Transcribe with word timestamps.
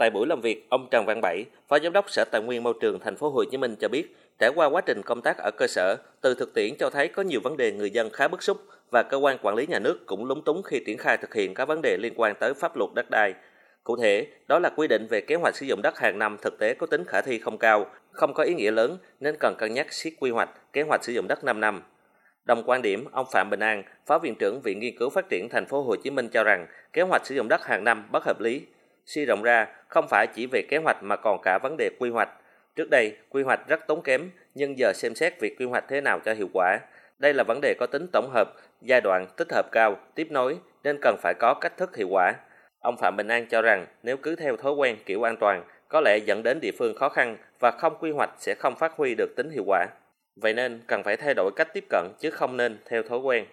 Tại 0.00 0.10
buổi 0.10 0.26
làm 0.26 0.40
việc, 0.40 0.66
ông 0.68 0.88
Trần 0.90 1.06
Văn 1.06 1.20
Bảy, 1.20 1.44
Phó 1.68 1.78
Giám 1.78 1.92
đốc 1.92 2.10
Sở 2.10 2.24
Tài 2.30 2.42
nguyên 2.42 2.62
Môi 2.62 2.74
trường 2.80 3.00
Thành 3.00 3.16
phố 3.16 3.30
Hồ 3.30 3.44
Chí 3.44 3.56
Minh 3.56 3.76
cho 3.80 3.88
biết, 3.88 4.16
trải 4.38 4.50
qua 4.54 4.66
quá 4.66 4.80
trình 4.80 5.02
công 5.02 5.22
tác 5.22 5.38
ở 5.38 5.50
cơ 5.56 5.66
sở, 5.66 5.96
từ 6.20 6.34
thực 6.34 6.54
tiễn 6.54 6.74
cho 6.78 6.90
thấy 6.90 7.08
có 7.08 7.22
nhiều 7.22 7.40
vấn 7.44 7.56
đề 7.56 7.72
người 7.72 7.90
dân 7.90 8.10
khá 8.10 8.28
bức 8.28 8.42
xúc 8.42 8.58
và 8.90 9.02
cơ 9.02 9.16
quan 9.16 9.38
quản 9.42 9.54
lý 9.54 9.66
nhà 9.66 9.78
nước 9.78 10.06
cũng 10.06 10.24
lúng 10.24 10.44
túng 10.44 10.62
khi 10.62 10.82
triển 10.86 10.98
khai 10.98 11.16
thực 11.16 11.34
hiện 11.34 11.54
các 11.54 11.68
vấn 11.68 11.82
đề 11.82 11.96
liên 12.00 12.12
quan 12.16 12.34
tới 12.40 12.54
pháp 12.54 12.76
luật 12.76 12.90
đất 12.94 13.10
đai. 13.10 13.34
Cụ 13.84 13.96
thể, 13.96 14.26
đó 14.48 14.58
là 14.58 14.70
quy 14.76 14.88
định 14.88 15.06
về 15.10 15.20
kế 15.20 15.34
hoạch 15.34 15.56
sử 15.56 15.66
dụng 15.66 15.82
đất 15.82 15.98
hàng 15.98 16.18
năm 16.18 16.36
thực 16.42 16.58
tế 16.58 16.74
có 16.74 16.86
tính 16.86 17.04
khả 17.04 17.20
thi 17.20 17.38
không 17.38 17.58
cao, 17.58 17.86
không 18.12 18.34
có 18.34 18.42
ý 18.42 18.54
nghĩa 18.54 18.70
lớn 18.70 18.98
nên 19.20 19.36
cần 19.40 19.54
cân 19.58 19.74
nhắc 19.74 19.92
siết 19.92 20.12
quy 20.20 20.30
hoạch, 20.30 20.72
kế 20.72 20.82
hoạch 20.82 21.04
sử 21.04 21.12
dụng 21.12 21.28
đất 21.28 21.44
5 21.44 21.60
năm. 21.60 21.82
Đồng 22.44 22.62
quan 22.66 22.82
điểm, 22.82 23.04
ông 23.12 23.26
Phạm 23.32 23.50
Bình 23.50 23.60
An, 23.60 23.82
Phó 24.06 24.18
Viện 24.18 24.34
trưởng 24.38 24.60
Viện 24.60 24.80
Nghiên 24.80 24.98
cứu 24.98 25.10
Phát 25.10 25.28
triển 25.28 25.48
Thành 25.48 25.66
phố 25.66 25.82
Hồ 25.82 25.96
Chí 25.96 26.10
Minh 26.10 26.28
cho 26.28 26.44
rằng 26.44 26.66
kế 26.92 27.02
hoạch 27.02 27.26
sử 27.26 27.34
dụng 27.34 27.48
đất 27.48 27.64
hàng 27.64 27.84
năm 27.84 28.08
bất 28.12 28.24
hợp 28.24 28.40
lý. 28.40 28.62
Suy 29.06 29.24
rộng 29.24 29.42
ra, 29.42 29.66
không 29.88 30.06
phải 30.08 30.26
chỉ 30.34 30.46
về 30.46 30.62
kế 30.68 30.76
hoạch 30.76 31.02
mà 31.02 31.16
còn 31.16 31.38
cả 31.42 31.58
vấn 31.62 31.76
đề 31.78 31.90
quy 31.98 32.10
hoạch. 32.10 32.28
Trước 32.76 32.90
đây, 32.90 33.16
quy 33.28 33.42
hoạch 33.42 33.68
rất 33.68 33.86
tốn 33.86 34.02
kém, 34.02 34.30
nhưng 34.54 34.78
giờ 34.78 34.92
xem 34.94 35.14
xét 35.14 35.40
việc 35.40 35.58
quy 35.58 35.66
hoạch 35.66 35.84
thế 35.88 36.00
nào 36.00 36.20
cho 36.24 36.32
hiệu 36.32 36.48
quả. 36.52 36.78
Đây 37.18 37.34
là 37.34 37.44
vấn 37.44 37.60
đề 37.62 37.74
có 37.78 37.86
tính 37.86 38.06
tổng 38.12 38.30
hợp, 38.30 38.52
giai 38.82 39.00
đoạn 39.00 39.26
tích 39.36 39.52
hợp 39.52 39.66
cao, 39.72 39.96
tiếp 40.14 40.26
nối, 40.30 40.58
nên 40.84 40.98
cần 41.02 41.16
phải 41.22 41.34
có 41.34 41.54
cách 41.54 41.76
thức 41.76 41.96
hiệu 41.96 42.08
quả. 42.08 42.34
Ông 42.80 42.96
Phạm 42.96 43.16
Bình 43.16 43.28
An 43.28 43.46
cho 43.50 43.62
rằng 43.62 43.86
nếu 44.02 44.16
cứ 44.16 44.36
theo 44.36 44.56
thói 44.56 44.72
quen 44.72 44.96
kiểu 45.06 45.28
an 45.28 45.36
toàn, 45.36 45.64
có 45.88 46.00
lẽ 46.00 46.18
dẫn 46.18 46.42
đến 46.42 46.58
địa 46.60 46.72
phương 46.78 46.94
khó 46.94 47.08
khăn 47.08 47.36
và 47.60 47.70
không 47.70 47.96
quy 48.00 48.10
hoạch 48.10 48.30
sẽ 48.38 48.54
không 48.58 48.74
phát 48.78 48.92
huy 48.96 49.14
được 49.14 49.36
tính 49.36 49.50
hiệu 49.50 49.64
quả. 49.66 49.86
Vậy 50.36 50.54
nên 50.54 50.80
cần 50.86 51.02
phải 51.02 51.16
thay 51.16 51.34
đổi 51.34 51.50
cách 51.56 51.68
tiếp 51.74 51.84
cận 51.88 52.06
chứ 52.18 52.30
không 52.30 52.56
nên 52.56 52.78
theo 52.88 53.02
thói 53.02 53.18
quen. 53.18 53.44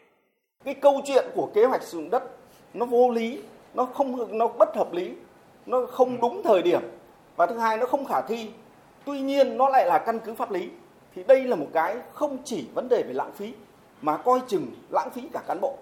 Cái 0.66 0.74
câu 0.74 1.02
chuyện 1.06 1.26
của 1.34 1.52
kế 1.56 1.66
hoạch 1.66 1.84
sử 1.84 1.98
dụng 1.98 2.10
đất 2.10 2.24
nó 2.74 2.86
vô 2.86 3.12
lý, 3.12 3.42
nó 3.74 3.86
không 3.86 4.38
nó 4.38 4.48
bất 4.48 4.76
hợp 4.76 4.94
lý, 4.94 5.12
nó 5.68 5.86
không 5.86 6.22
đúng 6.22 6.42
thời 6.44 6.62
điểm 6.62 6.82
và 7.36 7.46
thứ 7.46 7.58
hai 7.58 7.78
nó 7.78 7.86
không 7.86 8.06
khả 8.06 8.22
thi. 8.22 8.50
Tuy 9.06 9.20
nhiên 9.20 9.58
nó 9.58 9.70
lại 9.70 9.86
là 9.86 9.98
căn 9.98 10.20
cứ 10.20 10.34
pháp 10.34 10.52
lý. 10.52 10.70
Thì 11.16 11.24
đây 11.28 11.44
là 11.44 11.56
một 11.56 11.68
cái 11.74 11.96
không 12.14 12.38
chỉ 12.44 12.66
vấn 12.74 12.90
đề 12.90 13.04
về 13.04 13.14
lãng 13.14 13.32
phí 13.34 13.54
mà 14.02 14.18
coi 14.18 14.40
chừng 14.48 14.66
lãng 14.90 15.10
phí 15.16 15.22
cả 15.34 15.42
cán 15.48 15.62
bộ. 15.62 15.78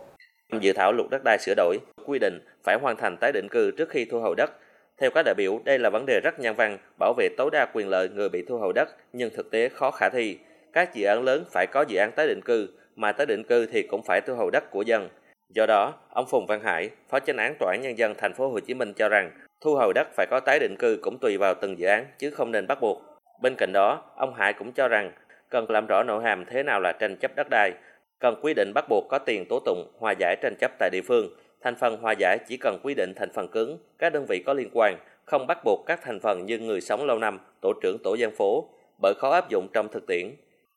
Dự 0.62 0.74
thảo 0.74 0.92
luật 0.92 1.10
đất 1.10 1.22
đai 1.26 1.38
sửa 1.40 1.54
đổi 1.58 1.78
quy 2.06 2.20
định 2.20 2.40
phải 2.64 2.78
hoàn 2.82 2.96
thành 2.96 3.18
tái 3.18 3.32
định 3.32 3.48
cư 3.52 3.72
trước 3.72 3.90
khi 3.90 4.06
thu 4.06 4.20
hồi 4.20 4.36
đất. 4.38 4.52
Theo 4.98 5.12
các 5.12 5.24
đại 5.26 5.36
biểu, 5.36 5.60
đây 5.66 5.80
là 5.80 5.90
vấn 5.90 6.06
đề 6.06 6.20
rất 6.24 6.40
nhân 6.40 6.56
văn, 6.56 6.78
bảo 7.00 7.14
vệ 7.18 7.30
tối 7.38 7.50
đa 7.52 7.66
quyền 7.74 7.90
lợi 7.90 8.10
người 8.10 8.30
bị 8.30 8.46
thu 8.48 8.58
hồi 8.58 8.74
đất, 8.74 8.90
nhưng 9.14 9.30
thực 9.36 9.52
tế 9.52 9.70
khó 9.70 9.92
khả 9.92 10.10
thi. 10.10 10.38
Các 10.74 10.94
dự 10.94 11.06
án 11.06 11.24
lớn 11.24 11.44
phải 11.52 11.68
có 11.72 11.86
dự 11.88 11.98
án 11.98 12.12
tái 12.12 12.28
định 12.28 12.42
cư, 12.46 12.68
mà 12.96 13.12
tái 13.12 13.26
định 13.26 13.44
cư 13.44 13.66
thì 13.66 13.84
cũng 13.84 14.04
phải 14.04 14.22
thu 14.22 14.36
hồi 14.36 14.50
đất 14.54 14.72
của 14.72 14.82
dân. 14.82 15.10
Do 15.50 15.66
đó, 15.66 15.94
ông 16.10 16.26
Phùng 16.30 16.46
Văn 16.46 16.62
Hải, 16.62 16.90
Phó 17.10 17.20
Chánh 17.20 17.38
án 17.38 17.56
Tòa 17.60 17.72
án 17.72 17.82
nhân 17.82 17.98
dân 17.98 18.14
thành 18.18 18.34
phố 18.34 18.50
Hồ 18.50 18.60
Chí 18.60 18.74
Minh 18.74 18.94
cho 18.94 19.10
rằng, 19.10 19.32
thu 19.62 19.76
hồi 19.76 19.94
đất 19.94 20.08
phải 20.16 20.28
có 20.30 20.40
tái 20.40 20.60
định 20.60 20.76
cư 20.80 21.00
cũng 21.02 21.18
tùy 21.22 21.38
vào 21.38 21.54
từng 21.62 21.80
dự 21.80 21.88
án 21.88 22.06
chứ 22.18 22.30
không 22.30 22.52
nên 22.52 22.68
bắt 22.68 22.82
buộc. 22.82 23.02
Bên 23.42 23.56
cạnh 23.56 23.72
đó, 23.74 24.04
ông 24.16 24.34
Hải 24.34 24.54
cũng 24.54 24.72
cho 24.72 24.88
rằng 24.88 25.12
cần 25.50 25.70
làm 25.70 25.88
rõ 25.88 26.04
nội 26.04 26.24
hàm 26.24 26.46
thế 26.46 26.64
nào 26.64 26.80
là 26.80 26.92
tranh 26.92 27.16
chấp 27.16 27.32
đất 27.36 27.48
đai, 27.50 27.72
cần 28.20 28.36
quy 28.42 28.54
định 28.54 28.72
bắt 28.76 28.86
buộc 28.90 29.06
có 29.10 29.20
tiền 29.20 29.46
tố 29.50 29.60
tụng 29.66 29.92
hòa 30.00 30.14
giải 30.20 30.36
tranh 30.42 30.56
chấp 30.60 30.72
tại 30.80 30.90
địa 30.90 31.02
phương. 31.02 31.30
Thành 31.62 31.76
phần 31.76 31.98
hòa 32.02 32.14
giải 32.20 32.38
chỉ 32.48 32.58
cần 32.58 32.80
quy 32.84 32.94
định 32.94 33.14
thành 33.16 33.30
phần 33.34 33.48
cứng, 33.48 33.78
các 34.00 34.14
đơn 34.14 34.26
vị 34.30 34.44
có 34.46 34.54
liên 34.54 34.70
quan, 34.74 34.98
không 35.26 35.48
bắt 35.48 35.64
buộc 35.64 35.86
các 35.86 36.00
thành 36.04 36.20
phần 36.20 36.46
như 36.46 36.60
người 36.60 36.82
sống 36.82 37.06
lâu 37.06 37.20
năm, 37.20 37.40
tổ 37.62 37.74
trưởng 37.82 37.98
tổ 38.04 38.16
dân 38.16 38.32
phố, 38.36 38.70
bởi 39.02 39.14
khó 39.18 39.30
áp 39.30 39.50
dụng 39.50 39.68
trong 39.74 39.88
thực 39.92 40.08
tiễn. 40.08 40.36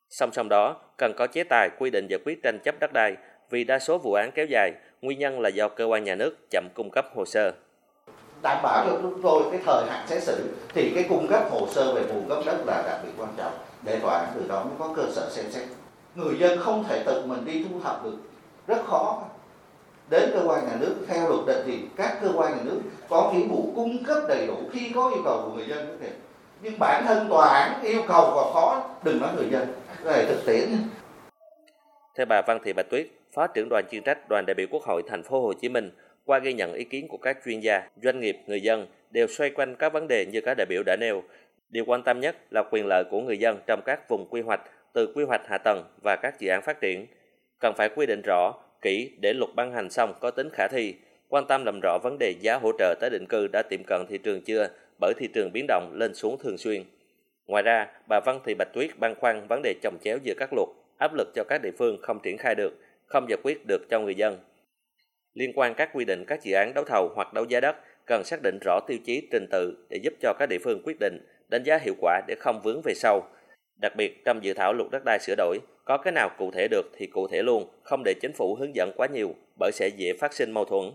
Song 0.08 0.32
song 0.32 0.48
đó, 0.48 0.76
cần 0.98 1.12
có 1.16 1.26
chế 1.26 1.44
tài 1.44 1.70
quy 1.78 1.90
định 1.90 2.06
giải 2.10 2.18
quyết 2.24 2.42
tranh 2.42 2.58
chấp 2.64 2.74
đất 2.80 2.92
đai 2.92 3.16
vì 3.50 3.64
đa 3.64 3.78
số 3.78 3.98
vụ 3.98 4.12
án 4.12 4.30
kéo 4.34 4.46
dài, 4.46 4.72
nguyên 5.02 5.18
nhân 5.18 5.40
là 5.40 5.48
do 5.48 5.68
cơ 5.68 5.84
quan 5.84 6.04
nhà 6.04 6.14
nước 6.14 6.36
chậm 6.50 6.68
cung 6.74 6.90
cấp 6.90 7.06
hồ 7.14 7.24
sơ. 7.24 7.52
Đảm 8.42 8.58
bảo 8.62 8.84
cho 8.86 8.98
chúng 9.02 9.22
tôi 9.22 9.42
cái 9.50 9.60
thời 9.66 9.84
hạn 9.90 10.06
xét 10.08 10.22
xử 10.22 10.48
thì 10.74 10.92
cái 10.94 11.04
cung 11.08 11.26
cấp 11.28 11.42
hồ 11.50 11.66
sơ 11.70 11.94
về 11.94 12.02
nguồn 12.08 12.28
gốc 12.28 12.42
đất 12.46 12.56
là 12.66 12.82
đặc 12.86 13.00
biệt 13.04 13.10
quan 13.18 13.30
trọng 13.36 13.52
để 13.82 13.98
tòa 14.02 14.18
án 14.18 14.28
từ 14.34 14.48
đó 14.48 14.64
mới 14.64 14.74
có 14.78 14.94
cơ 14.96 15.10
sở 15.12 15.30
xem 15.30 15.44
xét. 15.50 15.68
Người 16.14 16.38
dân 16.38 16.58
không 16.58 16.84
thể 16.88 17.02
tự 17.06 17.26
mình 17.26 17.44
đi 17.44 17.64
thu 17.64 17.80
thập 17.80 18.04
được, 18.04 18.16
rất 18.66 18.84
khó. 18.86 19.22
Đến 20.10 20.30
cơ 20.34 20.42
quan 20.46 20.64
nhà 20.64 20.76
nước 20.80 20.94
theo 21.08 21.28
luật 21.28 21.46
định 21.46 21.64
thì 21.66 21.78
các 21.96 22.18
cơ 22.22 22.32
quan 22.36 22.56
nhà 22.56 22.62
nước 22.64 22.80
có 23.08 23.32
nghĩa 23.32 23.46
vụ 23.48 23.72
cung 23.76 24.04
cấp 24.04 24.18
đầy 24.28 24.46
đủ 24.46 24.56
khi 24.72 24.92
có 24.94 25.08
yêu 25.08 25.22
cầu 25.24 25.42
của 25.44 25.56
người 25.56 25.66
dân 25.68 25.86
có 25.86 25.94
thể 26.00 26.10
nhưng 26.62 26.78
bản 26.78 27.04
thân 27.06 27.28
tòa 27.28 27.48
án 27.48 27.82
yêu 27.82 28.02
cầu 28.08 28.32
và 28.36 28.52
khó 28.52 28.82
đừng 29.02 29.20
nói 29.20 29.30
người 29.36 29.48
dân 29.50 29.66
này 30.04 30.26
thực 30.26 30.46
tiễn 30.46 30.68
theo 32.16 32.26
bà 32.26 32.42
Văn 32.46 32.58
Thị 32.64 32.72
Bạch 32.72 32.90
Tuyết 32.90 33.06
phó 33.32 33.46
trưởng 33.46 33.68
đoàn 33.70 33.84
chuyên 33.90 34.02
trách 34.02 34.28
đoàn 34.28 34.46
đại 34.46 34.54
biểu 34.54 34.66
Quốc 34.70 34.82
hội 34.82 35.02
thành 35.06 35.22
phố 35.22 35.40
Hồ 35.40 35.52
Chí 35.52 35.68
Minh 35.68 35.90
qua 36.24 36.38
ghi 36.38 36.52
nhận 36.52 36.74
ý 36.74 36.84
kiến 36.84 37.08
của 37.08 37.16
các 37.16 37.38
chuyên 37.44 37.60
gia 37.60 37.88
doanh 38.02 38.20
nghiệp 38.20 38.36
người 38.46 38.60
dân 38.60 38.86
đều 39.10 39.26
xoay 39.26 39.50
quanh 39.50 39.76
các 39.76 39.92
vấn 39.92 40.08
đề 40.08 40.26
như 40.26 40.40
các 40.40 40.54
đại 40.54 40.66
biểu 40.66 40.82
đã 40.86 40.96
nêu. 41.00 41.22
Điều 41.68 41.84
quan 41.84 42.02
tâm 42.02 42.20
nhất 42.20 42.36
là 42.50 42.62
quyền 42.70 42.86
lợi 42.86 43.04
của 43.10 43.20
người 43.20 43.38
dân 43.38 43.58
trong 43.66 43.80
các 43.84 44.08
vùng 44.08 44.26
quy 44.30 44.40
hoạch 44.40 44.60
từ 44.92 45.12
quy 45.14 45.24
hoạch 45.24 45.48
hạ 45.48 45.58
tầng 45.58 45.84
và 46.02 46.16
các 46.16 46.40
dự 46.40 46.48
án 46.48 46.62
phát 46.62 46.80
triển. 46.80 47.06
Cần 47.60 47.74
phải 47.76 47.88
quy 47.88 48.06
định 48.06 48.22
rõ 48.24 48.54
kỹ 48.82 49.10
để 49.20 49.32
luật 49.32 49.50
ban 49.54 49.72
hành 49.72 49.90
xong 49.90 50.14
có 50.20 50.30
tính 50.30 50.48
khả 50.52 50.68
thi 50.68 50.94
quan 51.28 51.46
tâm 51.46 51.64
làm 51.64 51.80
rõ 51.82 51.98
vấn 52.02 52.16
đề 52.20 52.34
giá 52.40 52.56
hỗ 52.56 52.72
trợ 52.78 52.94
tái 53.00 53.10
định 53.10 53.26
cư 53.28 53.46
đã 53.52 53.62
tiệm 53.62 53.80
cận 53.86 54.06
thị 54.08 54.18
trường 54.18 54.40
chưa 54.40 54.68
bởi 55.00 55.12
thị 55.18 55.28
trường 55.34 55.52
biến 55.52 55.66
động 55.68 55.92
lên 55.94 56.14
xuống 56.14 56.38
thường 56.38 56.58
xuyên. 56.58 56.84
Ngoài 57.46 57.62
ra, 57.62 57.86
bà 58.08 58.20
Văn 58.20 58.40
Thị 58.44 58.54
Bạch 58.54 58.68
Tuyết 58.72 58.90
băn 58.98 59.14
khoăn 59.14 59.46
vấn 59.48 59.62
đề 59.62 59.74
chồng 59.82 59.98
chéo 60.04 60.18
giữa 60.22 60.34
các 60.38 60.52
luật, 60.52 60.68
áp 60.98 61.14
lực 61.14 61.28
cho 61.34 61.44
các 61.48 61.62
địa 61.62 61.70
phương 61.78 61.96
không 62.02 62.18
triển 62.22 62.38
khai 62.38 62.54
được, 62.54 62.72
không 63.08 63.26
giải 63.28 63.38
quyết 63.42 63.66
được 63.66 63.80
cho 63.90 64.00
người 64.00 64.14
dân. 64.14 64.38
Liên 65.34 65.52
quan 65.54 65.74
các 65.74 65.90
quy 65.92 66.04
định 66.04 66.24
các 66.26 66.42
dự 66.42 66.54
án 66.54 66.74
đấu 66.74 66.84
thầu 66.84 67.12
hoặc 67.14 67.32
đấu 67.32 67.44
giá 67.44 67.60
đất, 67.60 67.76
cần 68.06 68.24
xác 68.24 68.42
định 68.42 68.58
rõ 68.64 68.80
tiêu 68.86 68.98
chí 69.04 69.28
trình 69.30 69.46
tự 69.50 69.86
để 69.90 69.98
giúp 70.02 70.12
cho 70.20 70.34
các 70.38 70.46
địa 70.46 70.58
phương 70.64 70.82
quyết 70.84 70.96
định, 71.00 71.26
đánh 71.48 71.62
giá 71.62 71.78
hiệu 71.78 71.94
quả 72.00 72.20
để 72.28 72.34
không 72.38 72.60
vướng 72.62 72.80
về 72.84 72.94
sau. 72.94 73.28
Đặc 73.80 73.96
biệt 73.96 74.24
trong 74.24 74.44
dự 74.44 74.54
thảo 74.54 74.72
luật 74.72 74.90
đất 74.90 75.02
đai 75.04 75.18
sửa 75.18 75.34
đổi, 75.36 75.58
có 75.84 75.98
cái 75.98 76.12
nào 76.12 76.30
cụ 76.38 76.50
thể 76.50 76.68
được 76.70 76.86
thì 76.96 77.06
cụ 77.06 77.28
thể 77.28 77.42
luôn, 77.42 77.68
không 77.82 78.02
để 78.04 78.14
chính 78.20 78.32
phủ 78.32 78.54
hướng 78.54 78.74
dẫn 78.74 78.92
quá 78.96 79.06
nhiều 79.06 79.34
bởi 79.58 79.72
sẽ 79.72 79.88
dễ 79.88 80.12
phát 80.20 80.34
sinh 80.34 80.50
mâu 80.50 80.64
thuẫn. 80.64 80.90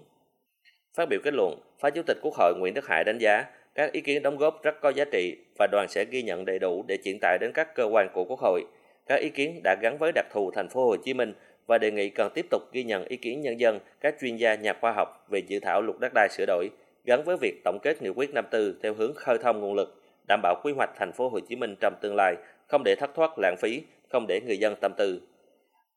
Phát 0.98 1.10
biểu 1.10 1.20
kết 1.24 1.34
luận, 1.34 1.60
Phó 1.80 1.90
Chủ 1.90 2.02
tịch 2.08 2.18
Quốc 2.22 2.34
hội 2.36 2.54
Nguyễn 2.60 2.74
Đức 2.74 2.88
Hải 2.88 3.04
đánh 3.04 3.18
giá 3.18 3.46
các 3.76 3.92
ý 3.92 4.02
kiến 4.02 4.24
đóng 4.24 4.38
góp 4.38 4.64
rất 4.64 4.82
có 4.82 4.90
giá 4.90 5.06
trị 5.12 5.38
và 5.60 5.68
đoàn 5.72 5.88
sẽ 5.90 6.06
ghi 6.06 6.24
nhận 6.24 6.46
đầy 6.46 6.60
đủ 6.60 6.86
để 6.88 6.98
chuyển 6.98 7.20
tải 7.22 7.38
đến 7.42 7.52
các 7.54 7.76
cơ 7.76 7.84
quan 7.84 8.10
của 8.14 8.26
Quốc 8.26 8.40
hội. 8.40 8.66
Các 9.08 9.16
ý 9.16 9.30
kiến 9.30 9.62
đã 9.64 9.76
gắn 9.82 9.98
với 9.98 10.12
đặc 10.16 10.26
thù 10.32 10.52
thành 10.52 10.70
phố 10.70 10.86
Hồ 10.86 10.96
Chí 10.98 11.14
Minh 11.14 11.34
và 11.68 11.78
đề 11.78 11.92
nghị 11.92 12.10
cần 12.10 12.32
tiếp 12.34 12.46
tục 12.50 12.62
ghi 12.72 12.84
nhận 12.84 13.06
ý 13.06 13.18
kiến 13.18 13.42
nhân 13.42 13.60
dân, 13.60 13.80
các 14.02 14.16
chuyên 14.22 14.36
gia 14.36 14.56
nhà 14.56 14.74
khoa 14.82 14.92
học 14.92 15.26
về 15.30 15.42
dự 15.48 15.60
thảo 15.60 15.82
luật 15.82 16.00
đất 16.00 16.12
đai 16.16 16.30
sửa 16.30 16.46
đổi 16.48 16.70
gắn 17.06 17.24
với 17.24 17.38
việc 17.42 17.62
tổng 17.64 17.80
kết 17.84 18.02
nghị 18.02 18.10
quyết 18.10 18.34
54 18.34 18.82
theo 18.84 18.94
hướng 18.94 19.14
khơi 19.14 19.38
thông 19.38 19.60
nguồn 19.60 19.74
lực, 19.74 20.02
đảm 20.28 20.40
bảo 20.44 20.56
quy 20.64 20.74
hoạch 20.74 20.90
thành 20.96 21.12
phố 21.12 21.30
Hồ 21.30 21.40
Chí 21.40 21.56
Minh 21.56 21.76
trong 21.80 21.94
tương 22.02 22.16
lai, 22.16 22.36
không 22.68 22.82
để 22.86 22.96
thất 22.96 23.16
thoát 23.16 23.32
lãng 23.38 23.56
phí, 23.58 23.82
không 24.10 24.26
để 24.28 24.42
người 24.42 24.58
dân 24.58 24.76
tâm 24.82 24.92
tư. 24.98 25.22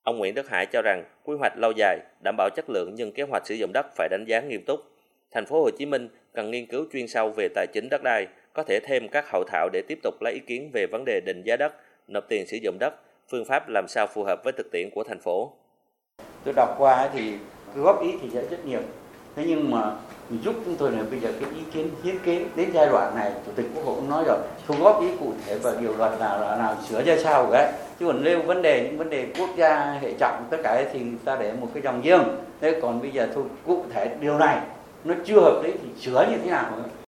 Ông 0.02 0.18
Nguyễn 0.18 0.34
Đức 0.34 0.48
Hải 0.48 0.66
cho 0.66 0.82
rằng 0.82 1.04
quy 1.24 1.36
hoạch 1.36 1.58
lâu 1.58 1.72
dài, 1.76 1.98
đảm 2.24 2.34
bảo 2.38 2.50
chất 2.56 2.70
lượng 2.70 2.94
nhưng 2.94 3.12
kế 3.12 3.22
hoạch 3.22 3.46
sử 3.46 3.54
dụng 3.54 3.70
đất 3.74 3.86
phải 3.96 4.08
đánh 4.08 4.24
giá 4.24 4.40
nghiêm 4.40 4.64
túc, 4.66 4.80
Thành 5.30 5.46
phố 5.46 5.62
Hồ 5.62 5.70
Chí 5.70 5.86
Minh 5.86 6.08
cần 6.32 6.50
nghiên 6.50 6.66
cứu 6.66 6.86
chuyên 6.92 7.08
sâu 7.08 7.30
về 7.36 7.48
tài 7.54 7.66
chính 7.72 7.88
đất 7.88 8.02
đai, 8.02 8.26
có 8.52 8.62
thể 8.62 8.80
thêm 8.80 9.08
các 9.08 9.30
hậu 9.30 9.44
thảo 9.44 9.68
để 9.72 9.82
tiếp 9.88 9.98
tục 10.02 10.14
lấy 10.20 10.32
ý 10.32 10.40
kiến 10.46 10.70
về 10.72 10.86
vấn 10.86 11.04
đề 11.06 11.20
định 11.26 11.42
giá 11.44 11.56
đất, 11.56 11.72
nộp 12.08 12.28
tiền 12.28 12.46
sử 12.46 12.56
dụng 12.62 12.76
đất, 12.80 12.94
phương 13.30 13.44
pháp 13.44 13.68
làm 13.68 13.88
sao 13.88 14.06
phù 14.06 14.24
hợp 14.24 14.44
với 14.44 14.52
thực 14.52 14.70
tiễn 14.72 14.90
của 14.94 15.04
thành 15.04 15.20
phố. 15.20 15.52
Tôi 16.44 16.54
đọc 16.56 16.74
qua 16.78 17.08
thì 17.12 17.32
góp 17.74 18.02
ý 18.02 18.14
thì 18.22 18.28
rất 18.50 18.64
nhiều. 18.64 18.80
Thế 19.36 19.44
nhưng 19.48 19.70
mà 19.70 19.92
giúp 20.30 20.54
chúng 20.64 20.76
tôi 20.76 20.92
là 20.92 21.02
bây 21.10 21.20
giờ 21.20 21.32
cái 21.40 21.50
ý 21.50 21.60
kiến 21.72 21.90
hiến 22.02 22.18
kế 22.18 22.44
đến 22.56 22.70
giai 22.72 22.86
đoạn 22.86 23.14
này, 23.14 23.32
chủ 23.46 23.52
tịch 23.56 23.66
quốc 23.74 23.84
hội 23.84 23.94
cũng 23.94 24.10
nói 24.10 24.24
rồi, 24.26 24.38
không 24.66 24.80
góp 24.80 25.00
ý 25.00 25.08
cụ 25.20 25.32
thể 25.46 25.58
vào 25.58 25.74
điều 25.80 25.96
luật 25.96 26.20
nào 26.20 26.40
là 26.40 26.56
nào 26.56 26.76
sửa 26.88 27.02
ra 27.02 27.16
sao 27.18 27.48
cái 27.52 27.72
chứ 28.00 28.06
còn 28.06 28.24
nêu 28.24 28.42
vấn 28.42 28.62
đề, 28.62 28.82
những 28.82 28.98
vấn 28.98 29.10
đề 29.10 29.26
quốc 29.38 29.50
gia 29.56 29.98
hệ 30.02 30.12
trọng 30.18 30.46
tất 30.50 30.56
cả 30.62 30.84
thì 30.92 31.00
ta 31.24 31.36
để 31.36 31.52
một 31.60 31.68
cái 31.74 31.82
dòng 31.82 32.02
riêng 32.02 32.22
thế 32.60 32.80
còn 32.82 33.00
bây 33.00 33.10
giờ 33.10 33.28
thôi, 33.34 33.44
cụ 33.66 33.84
thể 33.94 34.16
điều 34.20 34.38
này 34.38 34.60
nó 35.04 35.14
chưa 35.24 35.40
hợp 35.40 35.62
lý 35.64 35.72
thì 35.72 35.88
sửa 36.00 36.26
như 36.30 36.36
thế 36.44 36.50
nào 36.50 36.70
nữa 36.76 36.84